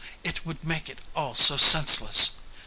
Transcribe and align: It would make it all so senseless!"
It 0.23 0.47
would 0.47 0.63
make 0.63 0.89
it 0.89 0.97
all 1.15 1.35
so 1.35 1.57
senseless!" 1.57 2.37